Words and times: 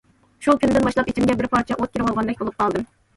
شۇ 0.45 0.53
كۈندىن 0.61 0.87
باشلاپ 0.87 1.11
ئىچىمگە 1.11 1.35
بىر 1.41 1.47
پارچە 1.57 1.77
ئوت 1.77 1.93
كىرىۋالغاندەك 1.99 2.41
بولۇپ 2.41 2.57
قالدىم. 2.65 2.89